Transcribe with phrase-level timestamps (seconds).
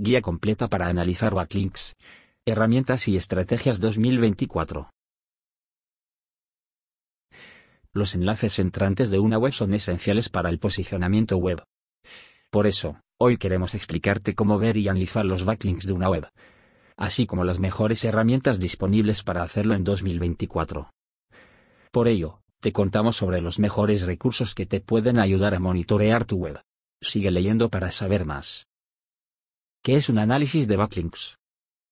[0.00, 1.96] Guía completa para analizar backlinks.
[2.46, 4.90] Herramientas y estrategias 2024.
[7.92, 11.64] Los enlaces entrantes de una web son esenciales para el posicionamiento web.
[12.52, 16.28] Por eso, hoy queremos explicarte cómo ver y analizar los backlinks de una web,
[16.96, 20.92] así como las mejores herramientas disponibles para hacerlo en 2024.
[21.90, 26.36] Por ello, te contamos sobre los mejores recursos que te pueden ayudar a monitorear tu
[26.36, 26.60] web.
[27.00, 28.67] Sigue leyendo para saber más.
[29.82, 31.38] ¿Qué es un análisis de backlinks?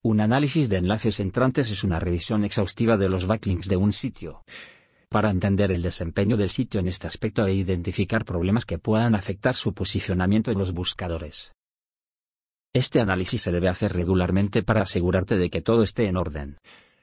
[0.02, 4.42] Un análisis de enlaces entrantes es una revisión exhaustiva de los backlinks de un sitio.
[5.08, 9.54] Para entender el desempeño del sitio en este aspecto e identificar problemas que puedan afectar
[9.54, 11.54] su posicionamiento en los buscadores.
[12.74, 16.58] Este análisis se debe hacer regularmente para asegurarte de que todo esté en orden.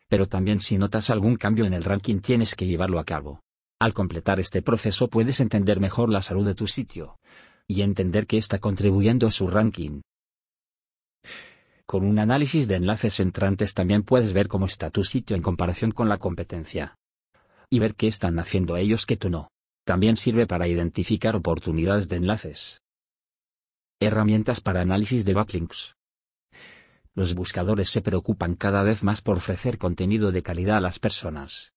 [0.09, 3.39] Pero también si notas algún cambio en el ranking tienes que llevarlo a cabo.
[3.79, 7.17] Al completar este proceso puedes entender mejor la salud de tu sitio.
[7.67, 10.01] Y entender que está contribuyendo a su ranking.
[11.85, 15.91] Con un análisis de enlaces entrantes también puedes ver cómo está tu sitio en comparación
[15.91, 16.95] con la competencia.
[17.69, 19.49] Y ver qué están haciendo ellos que tú no.
[19.85, 22.81] También sirve para identificar oportunidades de enlaces.
[23.99, 25.95] Herramientas para análisis de backlinks.
[27.15, 31.73] Los buscadores se preocupan cada vez más por ofrecer contenido de calidad a las personas.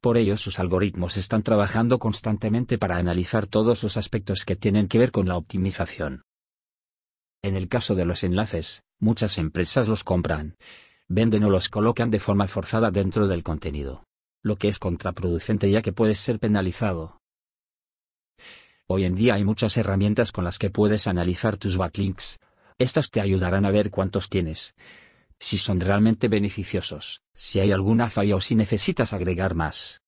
[0.00, 4.98] Por ello sus algoritmos están trabajando constantemente para analizar todos los aspectos que tienen que
[4.98, 6.22] ver con la optimización.
[7.40, 10.56] En el caso de los enlaces, muchas empresas los compran,
[11.08, 14.04] venden o los colocan de forma forzada dentro del contenido.
[14.44, 17.20] Lo que es contraproducente ya que puedes ser penalizado.
[18.86, 22.38] Hoy en día hay muchas herramientas con las que puedes analizar tus backlinks.
[22.78, 24.74] Estas te ayudarán a ver cuántos tienes,
[25.38, 30.00] si son realmente beneficiosos, si hay alguna falla o si necesitas agregar más.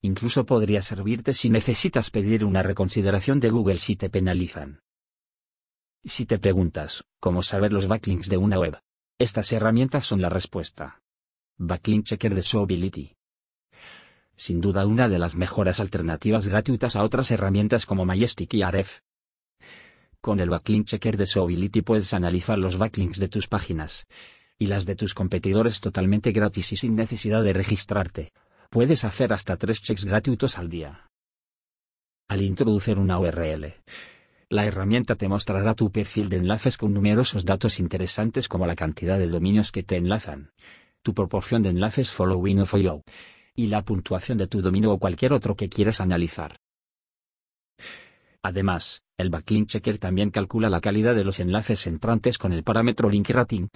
[0.00, 4.80] Incluso podría servirte si necesitas pedir una reconsideración de Google si te penalizan.
[6.04, 8.80] Si te preguntas, ¿cómo saber los backlinks de una web?
[9.20, 11.00] Estas herramientas son la respuesta.
[11.58, 13.14] Backlink Checker de Showbility.
[14.34, 19.02] Sin duda una de las mejores alternativas gratuitas a otras herramientas como Majestic y Aref.
[20.20, 24.08] Con el Backlink Checker de Showbility puedes analizar los backlinks de tus páginas
[24.58, 28.32] y las de tus competidores totalmente gratis y sin necesidad de registrarte.
[28.70, 31.06] Puedes hacer hasta tres checks gratuitos al día.
[32.26, 33.74] Al introducir una URL,
[34.52, 39.18] la herramienta te mostrará tu perfil de enlaces con numerosos datos interesantes como la cantidad
[39.18, 40.50] de dominios que te enlazan,
[41.00, 43.02] tu proporción de enlaces following o follow,
[43.54, 46.58] y la puntuación de tu dominio o cualquier otro que quieras analizar.
[48.42, 53.08] Además, el Backlink Checker también calcula la calidad de los enlaces entrantes con el parámetro
[53.08, 53.68] Link Rating,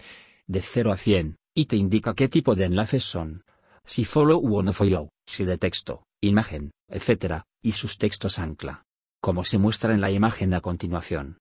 [0.46, 3.44] de 0 a 100, y te indica qué tipo de enlaces son.
[3.86, 8.85] Si follow o no follow, si de texto, imagen, etc., y sus textos ancla.
[9.20, 11.38] Como se muestra en la imagen a continuación.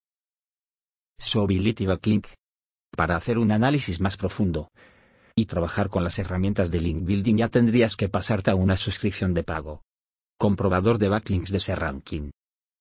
[1.20, 2.28] Showbility Backlink.
[2.96, 4.70] Para hacer un análisis más profundo
[5.38, 9.34] y trabajar con las herramientas de link building ya tendrías que pasarte a una suscripción
[9.34, 9.84] de pago.
[10.38, 12.32] Comprobador de backlinks de ranking.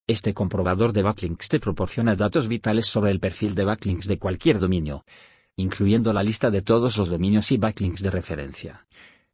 [0.07, 4.61] Este comprobador de backlinks te proporciona datos vitales sobre el perfil de backlinks de cualquier
[4.61, 5.05] dominio,
[5.57, 8.87] incluyendo la lista de todos los dominios y backlinks de referencia,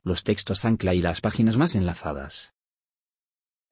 [0.02, 2.54] los textos ancla y las páginas más enlazadas.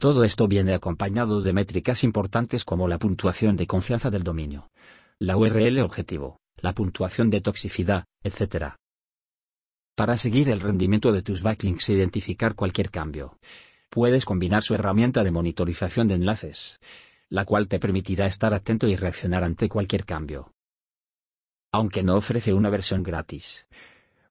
[0.00, 4.70] Todo esto viene acompañado de métricas importantes como la puntuación de confianza del dominio,
[5.18, 8.76] la URL objetivo, la puntuación de toxicidad, etc.
[9.96, 13.40] Para seguir el rendimiento de tus backlinks e identificar cualquier cambio,
[13.90, 16.78] puedes combinar su herramienta de monitorización de enlaces,
[17.28, 20.52] la cual te permitirá estar atento y reaccionar ante cualquier cambio.
[21.72, 23.66] Aunque no ofrece una versión gratis.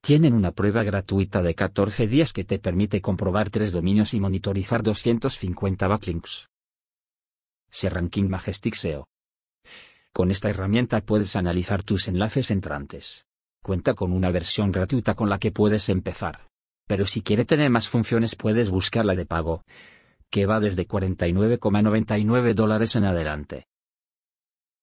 [0.02, 4.84] Tienen una prueba gratuita de 14 días que te permite comprobar tres dominios y monitorizar
[4.84, 6.48] 250 backlinks.
[7.70, 9.08] SERanking Majestic SEO.
[10.14, 13.28] Con esta herramienta puedes analizar tus enlaces entrantes.
[13.62, 16.48] Cuenta con una versión gratuita con la que puedes empezar
[16.88, 19.64] pero si quiere tener más funciones puedes buscarla de pago,
[20.32, 23.68] que va desde 49,99 dólares en adelante.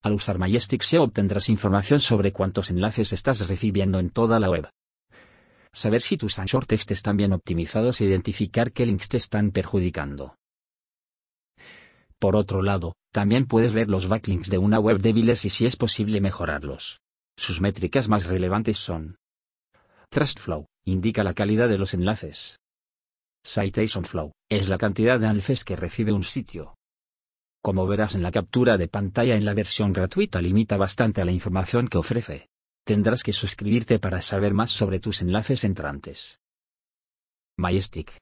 [0.03, 4.69] Al usar Majestic SEO obtendrás información sobre cuántos enlaces estás recibiendo en toda la web.
[5.75, 10.37] Saber si tus anchor text están bien optimizados e identificar qué links te están perjudicando.
[12.21, 15.75] Por otro lado, también puedes ver los backlinks de una web débiles y si es
[15.75, 17.01] posible mejorarlos.
[17.37, 19.17] Sus métricas más relevantes son
[20.11, 22.61] Trustflow, indica la calidad de los enlaces.
[23.43, 26.77] Citation Flow, es la cantidad de enlaces que recibe un sitio.
[27.63, 31.33] Como verás en la captura de pantalla en la versión gratuita limita bastante a la
[31.33, 32.49] información que ofrece.
[32.85, 36.39] Tendrás que suscribirte para saber más sobre tus enlaces entrantes.
[37.57, 38.21] Majestic.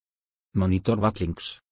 [0.55, 1.63] Monitor Backlinks.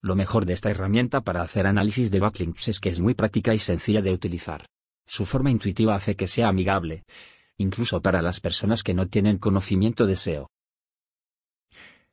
[0.00, 3.52] Lo mejor de esta herramienta para hacer análisis de backlinks es que es muy práctica
[3.52, 4.64] y sencilla de utilizar.
[5.08, 7.02] Su forma intuitiva hace que sea amigable,
[7.56, 10.48] incluso para las personas que no tienen conocimiento de SEO.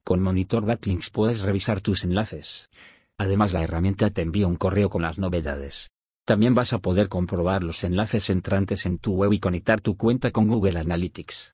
[0.04, 2.72] Con Monitor Backlinks puedes revisar tus enlaces.
[3.20, 5.93] Además la herramienta te envía un correo con las novedades.
[6.25, 10.31] También vas a poder comprobar los enlaces entrantes en tu web y conectar tu cuenta
[10.31, 11.54] con Google Analytics.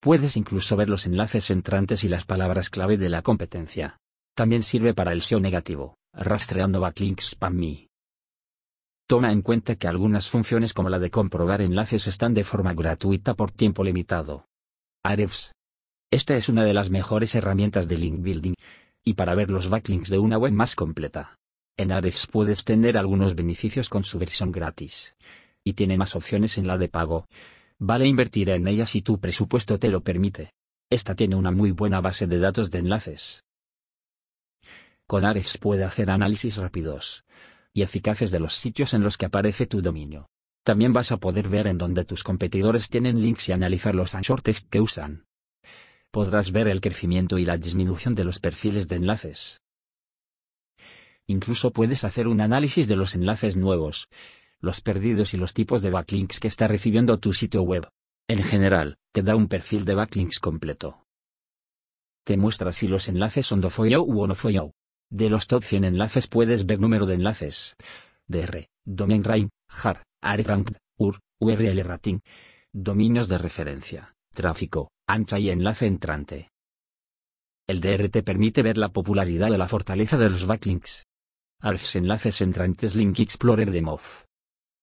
[0.00, 3.98] Puedes incluso ver los enlaces entrantes y las palabras clave de la competencia.
[4.34, 7.88] También sirve para el SEO negativo, rastreando backlinks spam me.
[9.06, 13.34] Toma en cuenta que algunas funciones como la de comprobar enlaces están de forma gratuita
[13.34, 14.46] por tiempo limitado.
[15.04, 15.52] Ahrefs.
[16.10, 18.54] Esta es una de las mejores herramientas de link building,
[19.04, 21.36] y para ver los backlinks de una web más completa.
[21.76, 25.16] En Ahrefs puedes tener algunos beneficios con su versión gratis.
[25.64, 27.26] Y tiene más opciones en la de pago.
[27.78, 30.52] Vale invertir en ella si tu presupuesto te lo permite.
[30.90, 33.44] Esta tiene una muy buena base de datos de enlaces.
[35.06, 37.24] Con Ahrefs puede hacer análisis rápidos,
[37.72, 40.28] y eficaces de los sitios en los que aparece tu dominio.
[40.64, 44.42] También vas a poder ver en dónde tus competidores tienen links y analizar los anchor
[44.42, 45.24] text que usan.
[46.10, 49.61] Podrás ver el crecimiento y la disminución de los perfiles de enlaces.
[51.26, 54.08] Incluso puedes hacer un análisis de los enlaces nuevos,
[54.60, 57.88] los perdidos y los tipos de backlinks que está recibiendo tu sitio web.
[58.28, 61.04] En general, te da un perfil de backlinks completo.
[62.24, 64.72] Te muestra si los enlaces son dofollow u onofollow.
[65.10, 67.76] De los top 100 enlaces puedes ver número de enlaces,
[68.26, 72.20] DR, domain rank, jar, ranked, UR, URL rating,
[72.72, 76.50] dominios de referencia, tráfico, ancha y enlace entrante.
[77.66, 81.04] El DR te permite ver la popularidad y la fortaleza de los backlinks.
[81.64, 84.26] ARFs enlaces entrantes Link Explorer de Moz.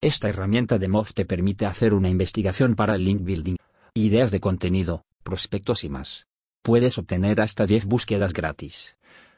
[0.00, 3.56] Esta herramienta de Moz te permite hacer una investigación para el link building,
[3.92, 6.26] ideas de contenido, prospectos y más.
[6.62, 8.96] Puedes obtener hasta 10 búsquedas gratis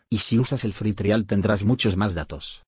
[0.09, 2.65] y si usas el free trial tendrás muchos más datos.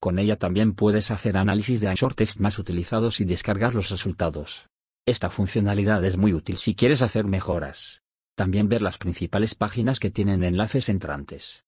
[0.00, 4.70] Con ella también puedes hacer análisis de anchor text más utilizados y descargar los resultados.
[5.04, 8.00] Esta funcionalidad es muy útil si quieres hacer mejoras.
[8.36, 11.65] También ver las principales páginas que tienen enlaces entrantes.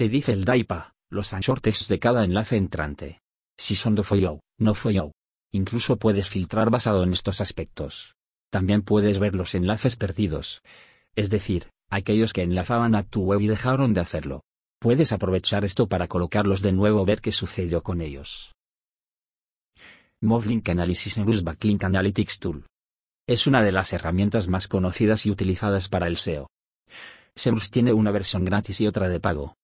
[0.00, 3.20] Te dice el DAIPA, los anchor text de cada enlace entrante.
[3.58, 5.12] Si son de follow, no follow.
[5.52, 8.14] Incluso puedes filtrar basado en estos aspectos.
[8.50, 10.62] También puedes ver los enlaces perdidos.
[11.16, 14.40] Es decir, aquellos que enlazaban a tu web y dejaron de hacerlo.
[14.78, 18.54] Puedes aprovechar esto para colocarlos de nuevo ver qué sucedió con ellos.
[20.22, 22.64] Movlink Analysis News Backlink Analytics Tool.
[23.28, 26.48] Es una de las herramientas más conocidas y utilizadas para el SEO.
[27.34, 29.58] Semrush tiene una versión gratis y otra de pago.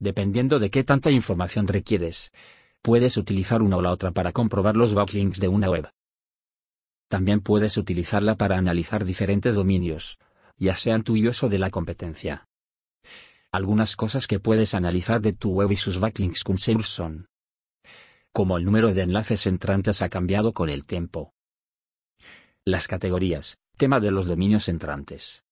[0.00, 2.32] Dependiendo de qué tanta información requieres,
[2.80, 5.90] puedes utilizar una o la otra para comprobar los backlinks de una web.
[7.08, 10.18] También puedes utilizarla para analizar diferentes dominios,
[10.56, 12.48] ya sean tuyos o de la competencia.
[13.52, 17.28] Algunas cosas que puedes analizar de tu web y sus backlinks con SEMrush son
[18.32, 21.34] como el número de enlaces entrantes ha cambiado con el tiempo.
[22.64, 25.44] Las categorías, tema de los dominios entrantes.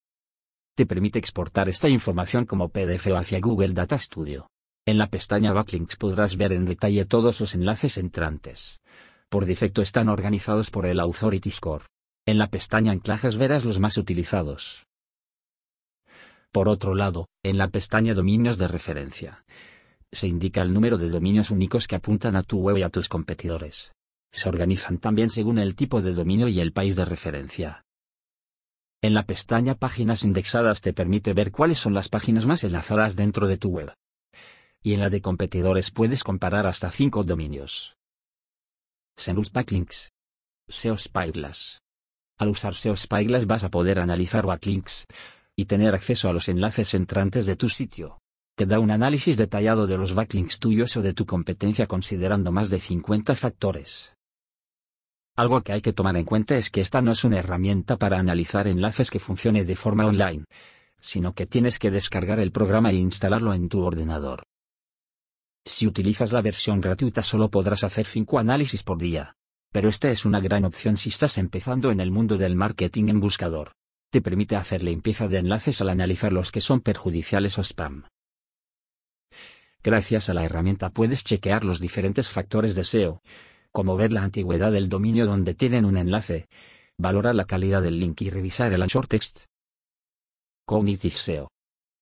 [0.78, 4.48] Te permite exportar esta información como PDF o hacia Google Data Studio.
[4.86, 8.78] En la pestaña Backlinks podrás ver en detalle todos los enlaces entrantes.
[9.28, 11.86] Por defecto están organizados por el Authority Score.
[12.28, 14.86] En la pestaña Anclajes verás los más utilizados.
[16.52, 19.44] Por otro lado, en la pestaña Dominios de referencia,
[20.12, 23.08] se indica el número de dominios únicos que apuntan a tu web y a tus
[23.08, 23.96] competidores.
[24.30, 27.82] Se organizan también según el tipo de dominio y el país de referencia.
[29.00, 33.46] En la pestaña Páginas indexadas te permite ver cuáles son las páginas más enlazadas dentro
[33.46, 33.94] de tu web.
[34.82, 37.96] Y en la de competidores puedes comparar hasta 5 dominios.
[39.16, 40.10] Semrush Backlinks.
[40.68, 41.80] SEO Spyglass.
[42.38, 45.06] Al usar SEO Spyglass vas a poder analizar backlinks,
[45.56, 48.18] y tener acceso a los enlaces entrantes de tu sitio.
[48.56, 52.68] Te da un análisis detallado de los backlinks tuyos o de tu competencia considerando más
[52.68, 54.17] de 50 factores.
[55.38, 58.18] Algo que hay que tomar en cuenta es que esta no es una herramienta para
[58.18, 60.44] analizar enlaces que funcione de forma online,
[61.00, 64.42] sino que tienes que descargar el programa e instalarlo en tu ordenador.
[65.64, 69.36] Si utilizas la versión gratuita solo podrás hacer 5 análisis por día.
[69.70, 73.20] Pero esta es una gran opción si estás empezando en el mundo del marketing en
[73.20, 73.74] buscador
[74.10, 78.04] te permite hacer limpieza de enlaces al analizar los que son perjudiciales o spam.
[79.82, 83.20] Gracias a la herramienta puedes chequear los diferentes factores de SEO,
[83.78, 86.48] como ver la antigüedad del dominio donde tienen un enlace,
[86.98, 89.44] valorar la calidad del link y revisar el anchor text.
[90.66, 91.48] Cognitive SEO.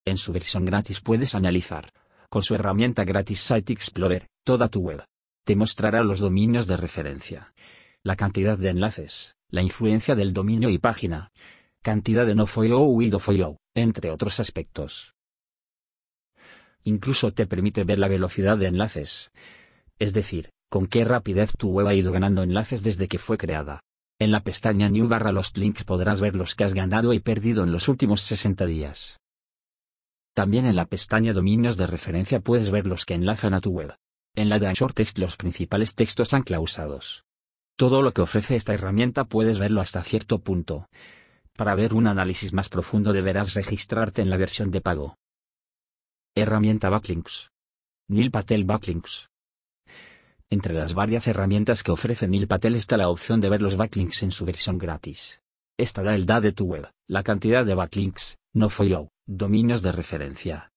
[0.06, 1.92] En su versión gratis puedes analizar,
[2.30, 5.04] con su herramienta gratis Site Explorer, toda tu web.
[5.44, 7.52] Te mostrará los dominios de referencia,
[8.02, 11.30] la cantidad de enlaces, la influencia del dominio y página,
[11.82, 15.12] cantidad de no follow y do follow, entre otros aspectos.
[16.84, 19.30] Incluso te permite ver la velocidad de enlaces.
[19.98, 23.80] Es decir, con qué rapidez tu web ha ido ganando enlaces desde que fue creada.
[24.18, 27.64] En la pestaña New barra los links podrás ver los que has ganado y perdido
[27.64, 29.18] en los últimos 60 días.
[30.34, 33.94] También en la pestaña Dominios de referencia puedes ver los que enlazan a tu web.
[34.34, 37.24] En la de Anchor Text los principales textos anclausados.
[37.78, 40.90] Todo lo que ofrece esta herramienta puedes verlo hasta cierto punto.
[41.54, 45.16] Para ver un análisis más profundo deberás registrarte en la versión de pago.
[46.34, 47.48] Herramienta Backlinks.
[48.08, 49.30] Neil Patel Backlinks.
[50.48, 54.22] Entre las varias herramientas que ofrece Neil Patel está la opción de ver los backlinks
[54.22, 55.42] en su versión gratis.
[55.76, 59.90] Esta da el DA de tu web, la cantidad de backlinks, no follow, dominios de
[59.90, 60.72] referencia.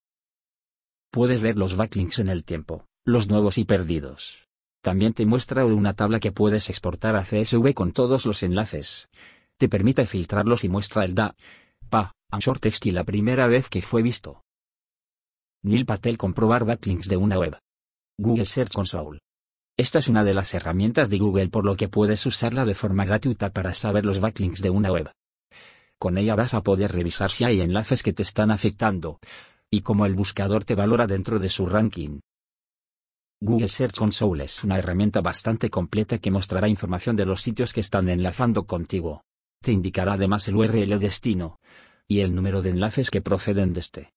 [1.12, 4.48] Puedes ver los backlinks en el tiempo, los nuevos y perdidos.
[4.82, 9.08] También te muestra una tabla que puedes exportar a CSV con todos los enlaces.
[9.58, 11.36] Te permite filtrarlos y muestra el DA,
[11.90, 14.44] PA, short text y la primera vez que fue visto.
[15.62, 17.58] Neil Patel comprobar backlinks de una web.
[18.18, 19.20] Google Search Console.
[19.80, 23.06] Esta es una de las herramientas de Google por lo que puedes usarla de forma
[23.06, 25.10] gratuita para saber los backlinks de una web.
[25.98, 29.22] Con ella vas a poder revisar si hay enlaces que te están afectando,
[29.72, 32.20] y cómo el buscador te valora dentro de su ranking.
[33.40, 37.80] Google Search Console es una herramienta bastante completa que mostrará información de los sitios que
[37.80, 39.24] están enlazando contigo.
[39.62, 41.62] Te indicará además el URL destino,
[42.06, 44.14] y el número de enlaces que proceden de este.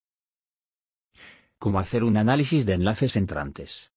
[1.61, 3.92] Cómo hacer un análisis de enlaces entrantes.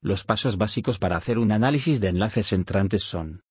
[0.00, 3.42] Los pasos básicos para hacer un análisis de enlaces entrantes son.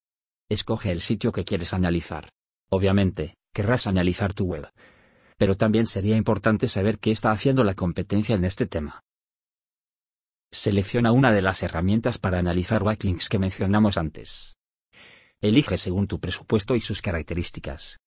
[0.48, 2.30] Escoge el sitio que quieres analizar.
[2.70, 4.70] Obviamente, querrás analizar tu web.
[5.38, 9.04] Pero también sería importante saber qué está haciendo la competencia en este tema.
[10.50, 14.56] Selecciona una de las herramientas para analizar backlinks que mencionamos antes.
[15.42, 18.00] Elige según tu presupuesto y sus características.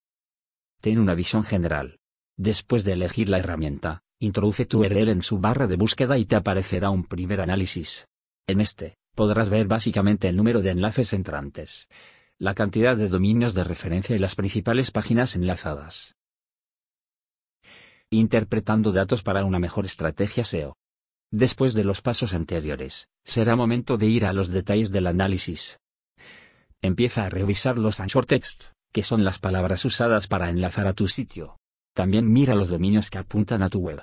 [0.81, 1.99] Ten una visión general.
[2.39, 6.37] Después de elegir la herramienta, introduce tu URL en su barra de búsqueda y te
[6.37, 8.07] aparecerá un primer análisis.
[8.51, 11.89] En este, podrás ver básicamente el número de enlaces entrantes,
[12.37, 16.17] la cantidad de dominios de referencia y las principales páginas enlazadas.
[18.11, 20.75] Interpretando datos para una mejor estrategia SEO.
[21.31, 25.79] Después de los pasos anteriores, será momento de ir a los detalles del análisis.
[26.83, 31.07] Empieza a revisar los anchor text, que son las palabras usadas para enlazar a tu
[31.07, 31.57] sitio.
[31.95, 34.03] También mira los dominios que apuntan a tu web,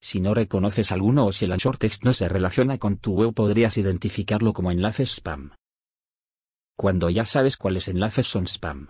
[0.00, 3.34] si no reconoces alguno o si el anchor text no se relaciona con tu web
[3.34, 5.52] podrías identificarlo como enlaces spam.
[6.76, 8.88] Cuando ya sabes cuáles enlaces son spam,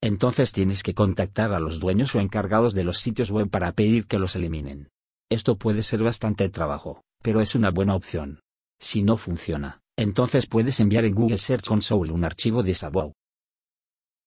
[0.00, 4.06] entonces tienes que contactar a los dueños o encargados de los sitios web para pedir
[4.06, 4.90] que los eliminen.
[5.30, 8.40] Esto puede ser bastante trabajo, pero es una buena opción.
[8.80, 13.12] Si no funciona, entonces puedes enviar en Google Search Console un archivo de Sabwow.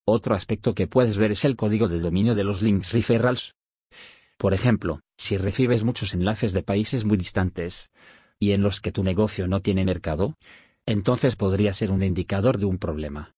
[0.05, 3.53] Otro aspecto que puedes ver es el código de dominio de los links referrals,
[4.41, 7.91] por ejemplo, si recibes muchos enlaces de países muy distantes,
[8.39, 10.35] y en los que tu negocio no tiene mercado,
[10.87, 13.35] entonces podría ser un indicador de un problema.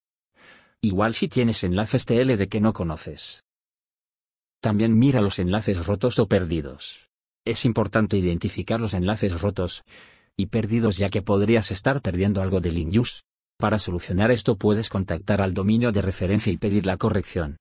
[0.79, 3.43] Igual si tienes enlaces TL de que no conoces.
[4.61, 7.09] También mira los enlaces rotos o perdidos.
[7.43, 9.83] Es importante identificar los enlaces rotos
[10.37, 13.23] y perdidos ya que podrías estar perdiendo algo de link use.
[13.57, 17.57] Para solucionar esto puedes contactar al dominio de referencia y pedir la corrección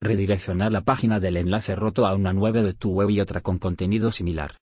[0.00, 3.58] redireccionar la página del enlace roto a una nueva de tu web y otra con
[3.58, 4.58] contenido similar.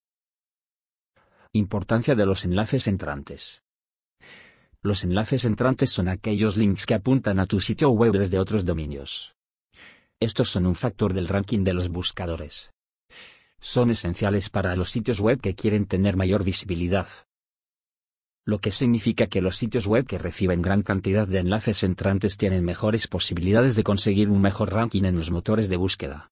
[1.53, 3.63] Importancia de los enlaces entrantes.
[4.83, 9.35] Los enlaces entrantes son aquellos links que apuntan a tu sitio web desde otros dominios.
[10.21, 12.71] Estos son un factor del ranking de los buscadores.
[13.61, 17.09] Son esenciales para los sitios web que quieren tener mayor visibilidad
[18.47, 22.65] lo que significa que los sitios web que reciben gran cantidad de enlaces entrantes tienen
[22.65, 26.31] mejores posibilidades de conseguir un mejor ranking en los motores de búsqueda.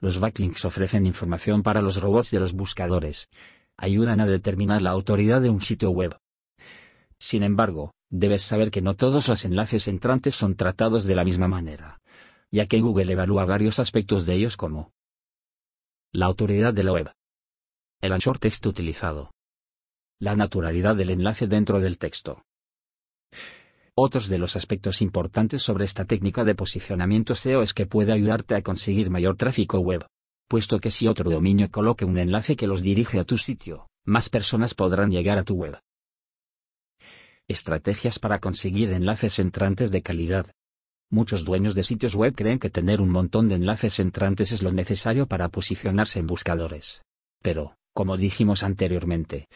[0.00, 3.28] Los backlinks ofrecen información para los robots de los buscadores,
[3.76, 6.16] ayudan a determinar la autoridad de un sitio web.
[7.18, 11.48] Sin embargo, debes saber que no todos los enlaces entrantes son tratados de la misma
[11.48, 12.00] manera,
[12.50, 14.92] ya que Google evalúa varios aspectos de ellos como
[16.12, 17.12] la autoridad de la web,
[18.00, 19.30] el anchor text utilizado,
[20.20, 22.42] la naturalidad del enlace dentro del texto.
[23.94, 28.54] Otros de los aspectos importantes sobre esta técnica de posicionamiento SEO es que puede ayudarte
[28.54, 30.06] a conseguir mayor tráfico web,
[30.48, 34.28] puesto que si otro dominio coloque un enlace que los dirige a tu sitio, más
[34.28, 35.78] personas podrán llegar a tu web.
[37.48, 40.50] Estrategias para conseguir enlaces entrantes de calidad.
[41.10, 44.72] Muchos dueños de sitios web creen que tener un montón de enlaces entrantes es lo
[44.72, 47.02] necesario para posicionarse en buscadores.
[47.40, 49.48] Pero, como dijimos anteriormente,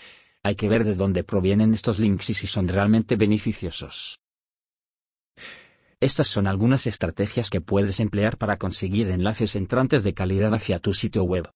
[0.43, 4.19] hay que ver de dónde provienen estos links y si son realmente beneficiosos.
[6.01, 10.95] Estas son algunas estrategias que puedes emplear para conseguir enlaces entrantes de calidad hacia tu
[10.95, 11.49] sitio web.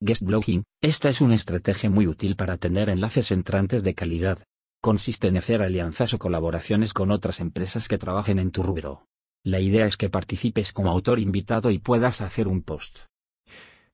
[0.00, 4.42] Guest blogging, esta es una estrategia muy útil para tener enlaces entrantes de calidad.
[4.82, 9.04] Consiste en hacer alianzas o colaboraciones con otras empresas que trabajen en tu rubro.
[9.44, 13.00] La idea es que participes como autor invitado y puedas hacer un post.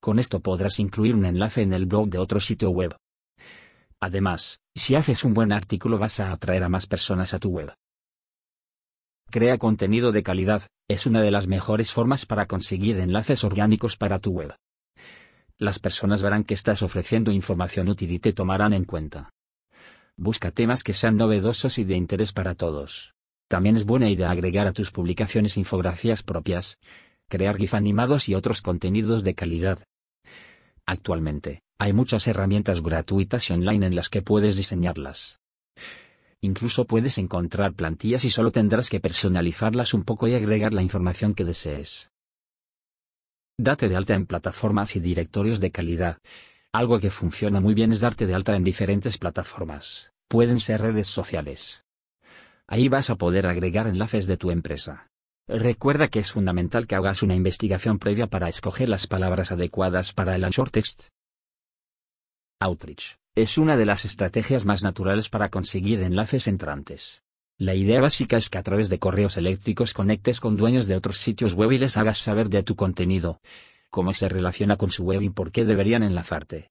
[0.00, 2.96] Con esto podrás incluir un enlace en el blog de otro sitio web.
[4.06, 7.74] Además, si haces un buen artículo vas a atraer a más personas a tu web.
[9.32, 14.20] Crea contenido de calidad, es una de las mejores formas para conseguir enlaces orgánicos para
[14.20, 14.54] tu web.
[15.58, 19.30] Las personas verán que estás ofreciendo información útil y te tomarán en cuenta.
[20.16, 23.12] Busca temas que sean novedosos y de interés para todos.
[23.48, 26.78] También es buena idea agregar a tus publicaciones infografías propias,
[27.28, 29.80] crear GIF animados y otros contenidos de calidad.
[30.86, 35.40] Actualmente, hay muchas herramientas gratuitas y online en las que puedes diseñarlas.
[36.40, 41.34] Incluso puedes encontrar plantillas y solo tendrás que personalizarlas un poco y agregar la información
[41.34, 42.10] que desees.
[43.58, 46.18] Date de alta en plataformas y directorios de calidad.
[46.72, 50.12] Algo que funciona muy bien es darte de alta en diferentes plataformas.
[50.28, 51.84] Pueden ser redes sociales.
[52.66, 55.08] Ahí vas a poder agregar enlaces de tu empresa.
[55.48, 60.34] Recuerda que es fundamental que hagas una investigación previa para escoger las palabras adecuadas para
[60.34, 61.08] el short text.
[62.58, 67.22] Outreach es una de las estrategias más naturales para conseguir enlaces entrantes.
[67.58, 71.18] La idea básica es que a través de correos eléctricos conectes con dueños de otros
[71.18, 73.42] sitios web y les hagas saber de tu contenido,
[73.90, 76.70] cómo se relaciona con su web y por qué deberían enlazarte.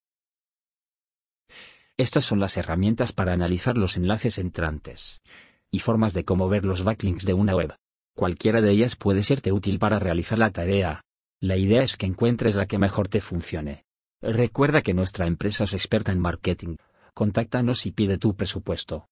[1.98, 5.22] Estas son las herramientas para analizar los enlaces entrantes
[5.70, 7.75] y formas de cómo ver los backlinks de una web.
[8.15, 11.01] Cualquiera de ellas puede serte útil para realizar la tarea.
[11.39, 13.85] La idea es que encuentres la que mejor te funcione.
[14.27, 16.77] Recuerda que nuestra empresa es experta en marketing.
[17.13, 19.08] Contáctanos y pide tu presupuesto.